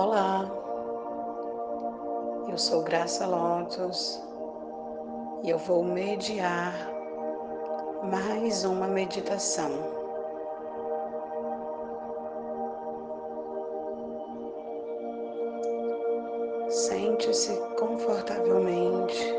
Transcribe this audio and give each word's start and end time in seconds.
Olá, 0.00 0.48
eu 2.48 2.56
sou 2.56 2.84
Graça 2.84 3.26
Lotus 3.26 4.22
e 5.42 5.50
eu 5.50 5.58
vou 5.58 5.82
mediar 5.82 6.72
mais 8.04 8.62
uma 8.64 8.86
meditação. 8.86 9.72
Sente-se 16.68 17.56
confortavelmente. 17.76 19.34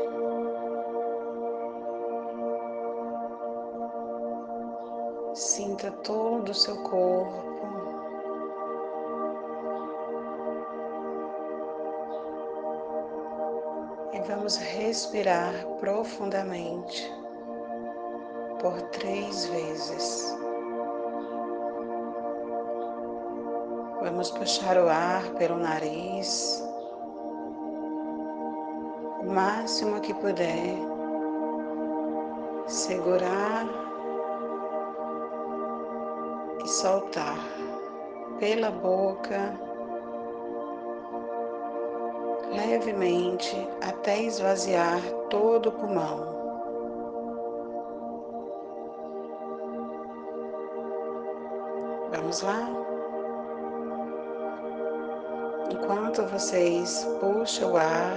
Sinta 5.32 5.90
todo 6.02 6.50
o 6.50 6.54
seu 6.54 6.76
corpo. 6.82 7.39
Vamos 14.30 14.58
respirar 14.58 15.52
profundamente 15.80 17.12
por 18.60 18.80
três 18.92 19.46
vezes. 19.46 20.38
Vamos 24.00 24.30
puxar 24.30 24.78
o 24.78 24.88
ar 24.88 25.30
pelo 25.30 25.58
nariz 25.58 26.62
o 29.20 29.32
máximo 29.32 30.00
que 30.00 30.14
puder, 30.14 30.78
segurar 32.68 33.66
e 36.64 36.68
soltar 36.68 37.36
pela 38.38 38.70
boca 38.70 39.69
levemente 42.52 43.56
até 43.80 44.20
esvaziar 44.22 45.00
todo 45.28 45.68
o 45.68 45.72
pulmão. 45.72 46.40
Vamos 52.12 52.42
lá? 52.42 52.68
Enquanto 55.70 56.22
vocês 56.26 57.06
puxam 57.20 57.72
o 57.72 57.76
ar, 57.76 58.16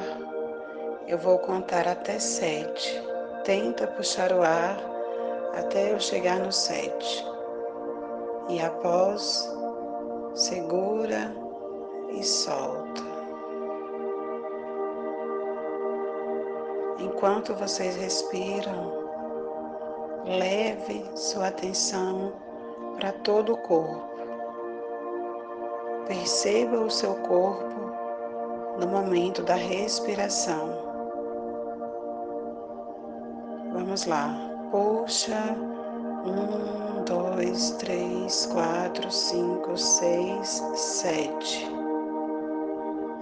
eu 1.08 1.18
vou 1.18 1.38
contar 1.40 1.88
até 1.88 2.18
sete. 2.18 3.02
Tenta 3.44 3.88
puxar 3.88 4.32
o 4.32 4.42
ar 4.42 4.78
até 5.54 5.94
eu 5.94 6.00
chegar 6.00 6.40
no 6.40 6.52
sete. 6.52 7.26
E 8.50 8.60
após, 8.62 9.50
segura 10.34 11.36
e 12.10 12.24
solta. 12.24 12.63
Enquanto 17.24 17.56
vocês 17.56 17.96
respiram, 17.96 18.92
leve 20.26 21.10
sua 21.16 21.48
atenção 21.48 22.34
para 22.98 23.14
todo 23.14 23.54
o 23.54 23.58
corpo. 23.60 24.04
Perceba 26.06 26.82
o 26.82 26.92
seu 26.92 27.16
corpo 27.16 27.80
no 28.78 28.88
momento 28.88 29.42
da 29.42 29.56
respiração. 29.56 30.68
Vamos 33.72 34.06
lá. 34.06 34.36
Puxa. 34.70 35.56
Um, 36.26 37.06
dois, 37.06 37.72
três, 37.80 38.48
quatro, 38.48 39.10
cinco, 39.10 39.78
seis, 39.78 40.62
sete. 40.76 41.83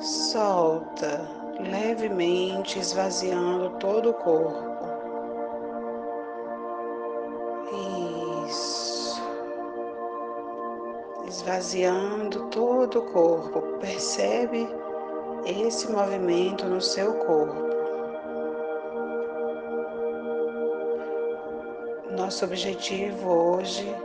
Solta 0.02 1.30
levemente 1.59 2.80
esvaziando 2.80 3.69
todo 3.77 4.09
o 4.09 4.13
corpo. 4.16 4.81
Isso. 8.47 9.22
Esvaziando 11.28 12.47
todo 12.50 12.97
o 12.97 13.12
corpo. 13.12 13.62
Percebe 13.79 14.67
esse 15.45 15.91
movimento 15.91 16.66
no 16.66 16.81
seu 16.81 17.13
corpo. 17.19 17.69
Nosso 22.18 22.44
objetivo 22.45 23.29
hoje 23.29 23.95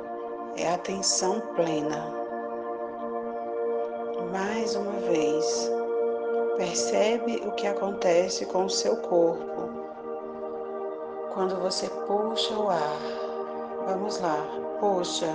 é 0.59 0.75
atenção 0.75 1.41
plena. 1.55 2.13
Mais 4.31 4.77
uma 4.77 4.93
vez. 5.01 5.76
Percebe 6.57 7.43
o 7.47 7.53
que 7.53 7.67
acontece 7.67 8.47
com 8.47 8.65
o 8.65 8.71
seu 8.71 8.97
corpo 8.97 9.87
quando 11.37 11.61
você 11.61 11.87
puxa 12.07 12.55
o 12.59 12.71
ar. 12.71 12.99
Vamos 13.87 14.19
lá, 14.21 14.39
puxa. 14.81 15.29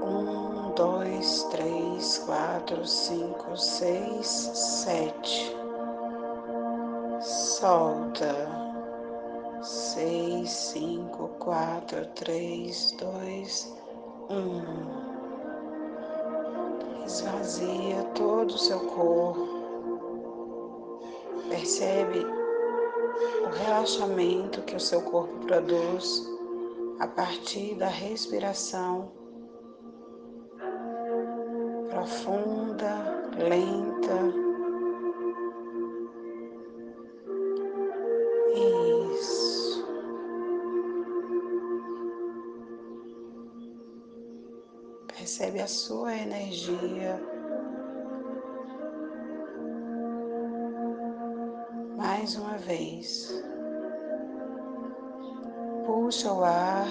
Um, 0.00 0.70
dois, 0.76 1.42
três, 1.50 2.18
quatro, 2.18 2.86
cinco, 2.86 3.56
seis, 3.56 4.26
sete. 4.26 5.56
Solta. 7.20 8.32
Seis, 9.60 10.48
cinco, 10.48 11.26
quatro, 11.40 12.06
três, 12.14 12.92
dois, 12.92 13.76
um. 14.30 14.62
Esvazia 17.04 18.04
todo 18.14 18.52
o 18.52 18.58
seu 18.58 18.78
corpo. 18.78 19.57
Percebe 21.68 22.24
o 23.44 23.50
relaxamento 23.50 24.62
que 24.62 24.74
o 24.74 24.80
seu 24.80 25.02
corpo 25.02 25.36
produz 25.44 26.26
a 26.98 27.06
partir 27.06 27.74
da 27.74 27.88
respiração 27.88 29.12
profunda, 31.90 33.28
lenta. 33.36 34.18
Isso. 39.20 39.86
Percebe 45.14 45.60
a 45.60 45.66
sua 45.66 46.16
energia 46.16 47.37
mais 52.18 52.34
uma 52.34 52.58
vez. 52.58 53.32
Puxa 55.86 56.32
o 56.32 56.42
ar. 56.42 56.88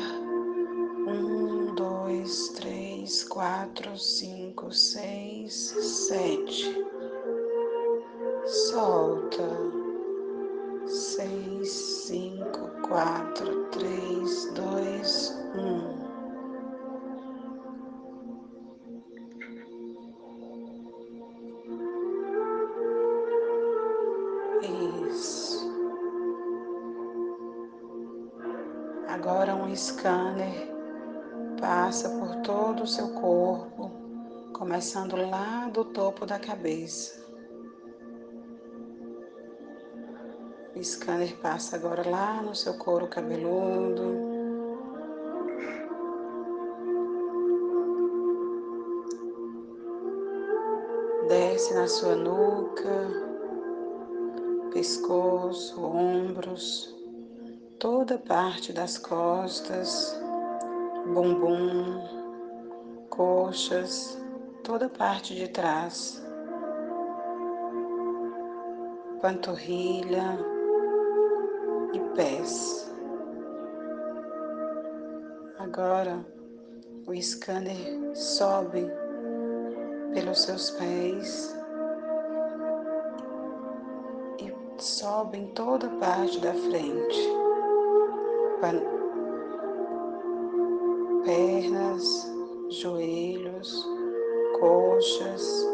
Um, 1.06 1.76
dois, 1.76 2.48
três, 2.56 3.26
quatro, 3.26 3.98
cinco, 3.98 4.72
seis, 4.72 5.54
sete. 6.08 6.74
Solta. 8.46 9.50
Seis, 10.86 11.72
cinco, 11.72 12.70
quatro, 12.88 13.37
um 29.67 29.75
scanner 29.75 30.73
passa 31.59 32.09
por 32.09 32.38
todo 32.38 32.83
o 32.83 32.88
seu 32.88 33.09
corpo, 33.09 33.91
começando 34.53 35.17
lá 35.17 35.67
do 35.67 35.84
topo 35.84 36.25
da 36.25 36.40
cabeça. 36.40 37.28
O 40.73 40.81
scanner 40.81 41.35
passa 41.41 41.75
agora 41.75 42.09
lá 42.09 42.41
no 42.41 42.55
seu 42.55 42.75
couro 42.75 43.08
cabeludo. 43.08 44.25
Desce 51.28 51.73
na 51.73 51.87
sua 51.87 52.16
nuca, 52.16 53.09
pescoço, 54.72 55.84
ombros 55.84 56.97
toda 57.79 58.18
parte 58.18 58.74
das 58.74 58.97
costas, 58.97 60.20
bumbum, 61.14 62.02
coxas, 63.09 64.20
toda 64.64 64.90
parte 64.90 65.35
de 65.35 65.47
trás, 65.47 66.24
panturrilha 69.22 70.40
e 71.94 72.00
pés. 72.16 72.91
Agora 75.59 76.26
o 77.06 77.14
scanner 77.22 78.16
sobe 78.16 78.91
pelos 80.14 80.41
seus 80.41 80.72
pés 80.72 81.56
e 84.40 84.82
sobe 84.82 85.38
em 85.38 85.47
toda 85.53 85.88
parte 86.00 86.40
da 86.40 86.53
frente 86.53 87.47
pernas, 91.26 92.32
joelhos, 92.70 93.88
coxas, 94.59 95.68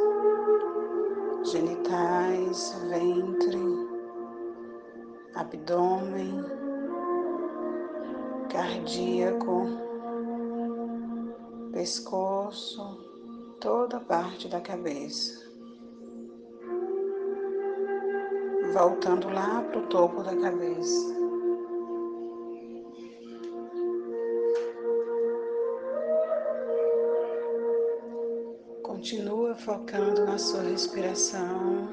genitais, 1.44 2.76
ventre, 2.90 3.60
abdômen, 5.36 6.44
cardíaco, 8.50 9.66
pescoço, 11.72 12.98
toda 13.60 14.00
parte 14.00 14.48
da 14.48 14.60
cabeça. 14.60 15.42
Voltando 18.74 19.30
lá 19.30 19.62
para 19.62 19.80
o 19.80 19.88
topo 19.88 20.24
da 20.24 20.36
cabeça. 20.36 21.23
Focando 29.64 30.26
na 30.26 30.38
sua 30.38 30.62
respiração. 30.62 31.88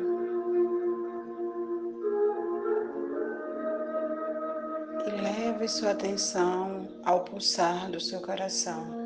E 5.07 5.11
leve 5.23 5.69
sua 5.69 5.91
atenção 5.91 6.89
ao 7.05 7.25
pulsar 7.25 7.91
do 7.91 8.01
seu 8.01 8.21
coração. 8.21 8.99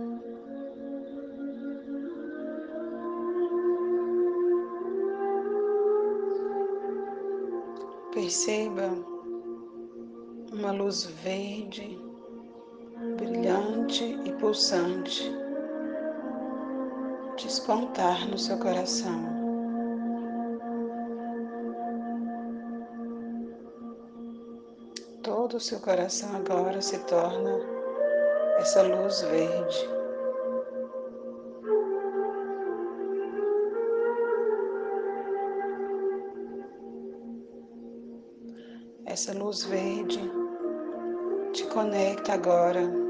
Perceba 8.13 8.91
uma 10.53 10.73
luz 10.73 11.05
verde, 11.05 11.99
brilhante 13.17 14.05
e 14.25 14.33
pulsante 14.35 15.44
despontar 17.65 18.29
no 18.29 18.37
seu 18.37 18.59
coração. 18.59 19.25
Todo 25.23 25.57
o 25.57 25.61
seu 25.61 25.81
coração 25.81 26.37
agora 26.37 26.83
se 26.83 26.99
torna 27.07 27.59
essa 28.59 28.83
luz 28.83 29.23
verde. 29.23 29.89
Essa 39.07 39.33
luz 39.33 39.65
verde 39.65 40.21
te 41.55 41.67
conecta 41.69 42.35
agora 42.35 43.04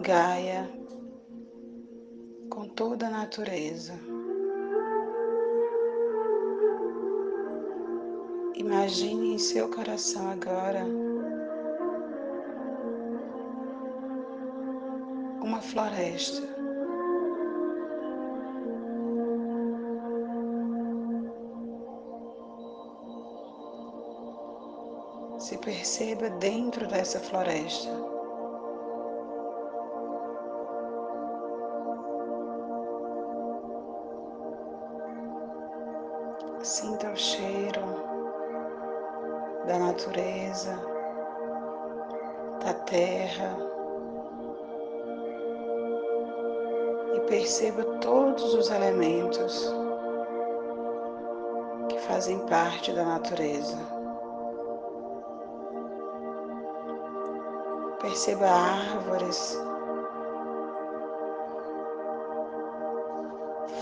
Gaia, 0.00 0.66
com 2.48 2.66
toda 2.66 3.06
a 3.06 3.10
natureza. 3.10 3.92
Imagine 8.54 9.34
em 9.34 9.38
seu 9.38 9.68
coração 9.68 10.30
agora 10.30 10.86
uma 15.42 15.60
floresta. 15.60 16.48
Se 25.38 25.58
perceba 25.58 26.30
dentro 26.30 26.88
dessa 26.88 27.20
floresta. 27.20 28.09
Perceba 47.30 47.84
todos 48.00 48.54
os 48.54 48.70
elementos 48.70 49.72
que 51.88 51.96
fazem 52.00 52.40
parte 52.46 52.92
da 52.92 53.04
natureza. 53.04 53.78
Perceba 58.00 58.46
árvores, 58.48 59.56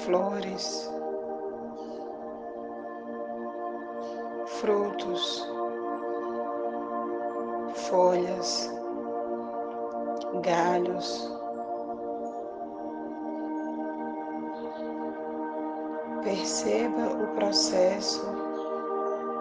flores, 0.05 0.93
frutos, 4.61 5.51
folhas, 7.89 8.71
galhos. 10.43 11.38
Perceba 16.29 17.07
o 17.23 17.27
processo 17.37 18.23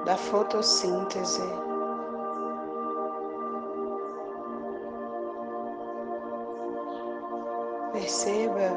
da 0.05 0.15
fotossíntese. 0.15 1.43
Perceba 7.91 8.71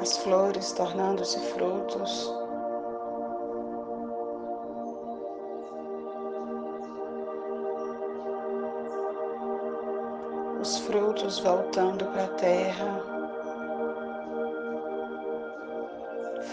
as 0.00 0.18
flores 0.18 0.70
tornando-se 0.70 1.40
frutos. 1.40 2.32
os 10.60 10.78
frutos 10.78 11.40
voltando 11.40 12.06
para 12.12 12.22
a 12.22 12.28
terra, 12.28 13.11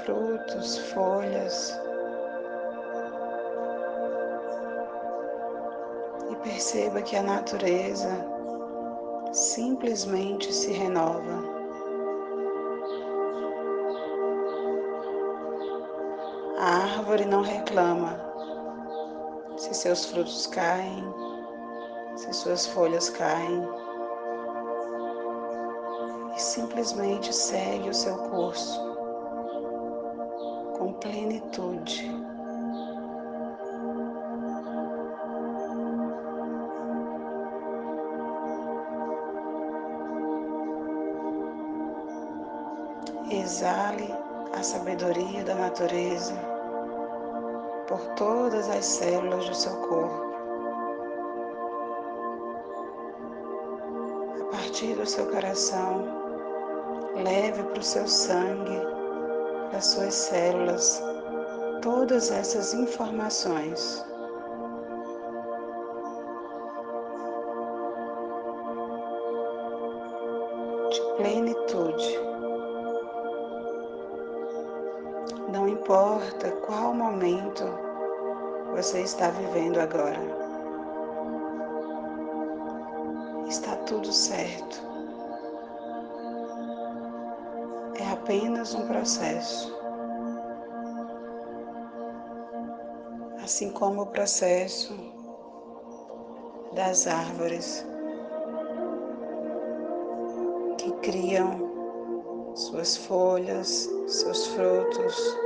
frutos, 0.10 0.78
folhas. 0.92 1.80
E 6.32 6.36
perceba 6.38 7.01
que 7.01 7.16
a 7.16 7.22
natureza 7.22 8.10
simplesmente 9.32 10.51
se 10.51 10.72
renova. 10.72 11.60
A 16.58 16.98
árvore 16.98 17.25
não 17.25 17.42
reclama 17.42 18.20
se 19.58 19.74
seus 19.74 20.06
frutos 20.06 20.48
caem, 20.48 21.04
se 22.16 22.34
suas 22.34 22.66
folhas 22.68 23.10
caem 23.10 23.68
e 26.36 26.39
simplesmente 26.39 27.34
segue 27.34 27.89
o 27.89 27.94
seu 27.94 28.18
curso 28.30 28.88
com 30.89 30.93
plenitude. 30.93 32.10
Exale 43.31 44.13
a 44.53 44.63
sabedoria 44.63 45.43
da 45.43 45.55
natureza 45.55 46.34
por 47.88 48.00
todas 48.15 48.69
as 48.69 48.86
células 48.86 49.48
do 49.48 49.55
seu 49.55 49.75
corpo. 49.88 50.29
A 54.41 54.51
partir 54.51 54.96
do 54.96 55.05
seu 55.05 55.27
coração, 55.27 56.19
Leve 57.15 57.63
para 57.63 57.79
o 57.79 57.84
seu 57.84 58.08
sangue, 58.08 58.99
para 59.70 59.78
as 59.78 59.86
suas 59.86 60.14
células, 60.14 61.02
todas 61.82 62.32
essas 62.32 62.74
informações. 62.74 64.04
De 70.90 71.02
plenitude. 71.18 72.20
Não 75.52 75.68
importa 75.68 76.52
qual 76.66 76.94
momento 76.94 77.64
você 78.76 79.02
está 79.02 79.30
vivendo 79.30 79.78
agora. 79.80 80.38
apenas 88.29 88.75
um 88.75 88.86
processo. 88.86 89.75
Assim 93.43 93.71
como 93.71 94.03
o 94.03 94.05
processo 94.05 94.93
das 96.75 97.07
árvores 97.07 97.83
que 100.77 100.91
criam 101.01 102.53
suas 102.53 102.98
folhas, 102.98 103.89
seus 104.05 104.45
frutos. 104.45 105.39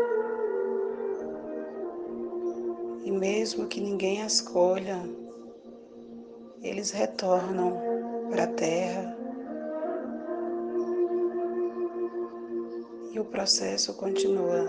E 3.06 3.12
mesmo 3.12 3.68
que 3.68 3.80
ninguém 3.80 4.24
as 4.24 4.42
colha, 4.42 5.00
eles 6.62 6.92
retornam 6.92 7.80
para 8.30 8.44
a 8.44 8.48
terra 8.48 9.23
e 13.14 13.20
o 13.20 13.26
processo 13.26 13.94
continua. 13.94 14.66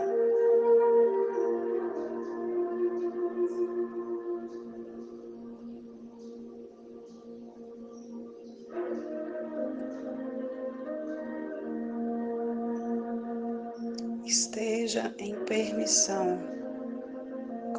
Esteja 14.26 15.14
em 15.18 15.34
permissão 15.46 16.38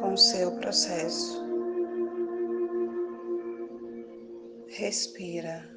com 0.00 0.14
o 0.14 0.18
seu 0.18 0.50
processo. 0.56 1.44
Respira. 4.68 5.75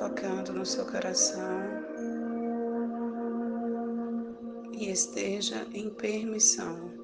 Focando 0.00 0.54
no 0.54 0.64
seu 0.64 0.86
coração 0.86 1.60
e 4.72 4.90
esteja 4.90 5.66
em 5.74 5.90
permissão. 5.90 6.99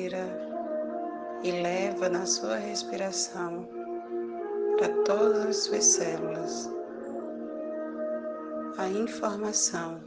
Respira 0.00 0.26
e 1.42 1.50
leva 1.50 2.08
na 2.08 2.24
sua 2.24 2.56
respiração 2.56 3.68
para 4.78 4.88
todas 5.04 5.44
as 5.44 5.56
suas 5.58 5.84
células 5.84 6.70
a 8.78 8.88
informação. 8.88 10.00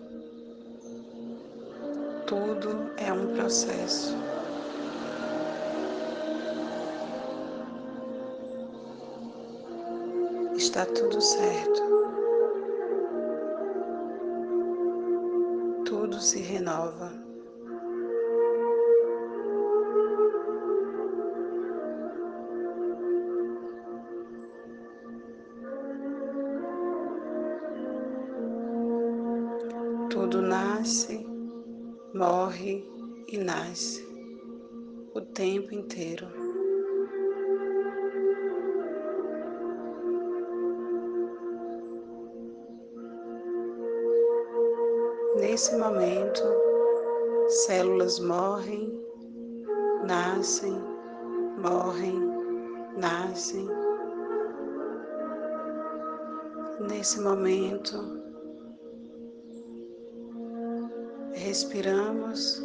Tudo 2.25 2.91
é 2.97 3.13
um 3.13 3.35
processo. 3.35 4.17
Está 10.55 10.87
tudo 10.87 11.21
certo. 11.21 11.83
Tudo 15.85 16.19
se 16.19 16.39
renova. 16.39 17.22
Tudo 30.23 30.41
nasce, 30.41 31.27
morre 32.13 32.81
e 33.27 33.37
nasce 33.37 34.01
o 35.13 35.19
tempo 35.19 35.73
inteiro. 35.75 36.25
Nesse 45.35 45.75
momento, 45.75 46.41
células 47.65 48.17
morrem, 48.21 48.97
nascem, 50.05 50.81
morrem, 51.57 52.17
nascem. 52.95 53.67
Nesse 56.79 57.19
momento, 57.19 58.22
respiramos 61.53 62.63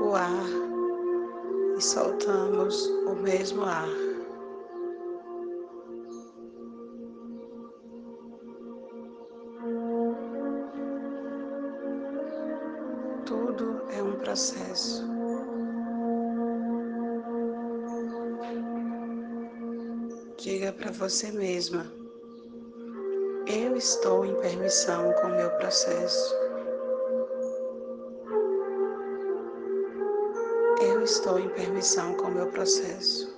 o 0.00 0.16
ar 0.16 0.46
e 1.78 1.80
soltamos 1.80 2.88
o 3.06 3.14
mesmo 3.14 3.62
ar. 3.62 3.88
Tudo 13.24 13.80
é 13.92 14.02
um 14.02 14.16
processo. 14.18 15.06
Diga 20.36 20.72
para 20.72 20.90
você 20.90 21.30
mesma: 21.30 21.86
eu 23.46 23.76
estou 23.76 24.24
em 24.24 24.34
permissão 24.40 25.12
com 25.12 25.28
o 25.28 25.36
meu 25.36 25.50
processo. 25.50 26.45
Estou 31.06 31.38
em 31.38 31.48
permissão 31.50 32.14
com 32.14 32.24
o 32.26 32.34
meu 32.34 32.48
processo. 32.48 33.32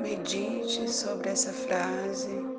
Medite 0.00 0.90
sobre 0.90 1.30
essa 1.30 1.52
frase 1.52 2.53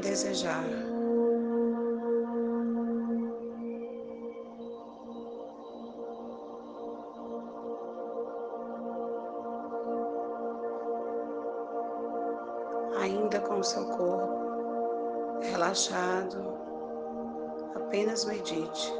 desejar. 0.00 0.64
Ainda 13.00 13.40
com 13.40 13.62
seu 13.62 13.84
corpo 13.86 14.40
relaxado, 15.42 16.58
apenas 17.74 18.24
medite. 18.24 18.92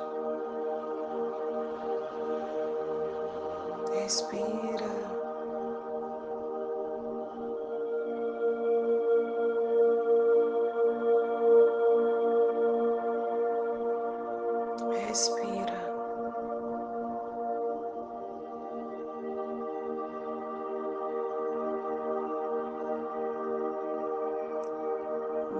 Respira. 3.94 5.19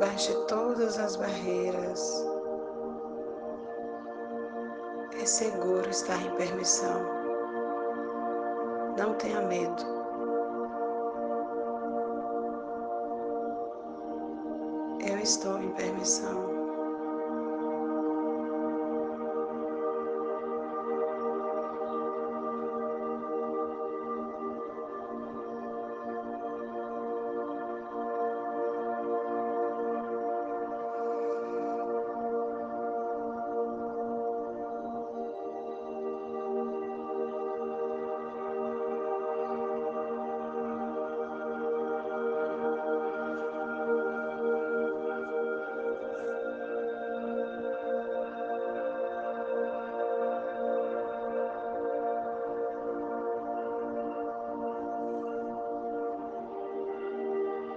Baixe 0.01 0.35
todas 0.49 0.99
as 0.99 1.15
barreiras. 1.17 2.27
seguro 5.27 5.89
estar 5.91 6.21
em 6.21 6.35
permissão. 6.37 7.03
Não 8.99 9.15
tenha 9.15 9.43
medo. 9.43 9.85
Eu 15.07 15.19
estou 15.19 15.59
em 15.61 15.71
permissão. 15.73 16.60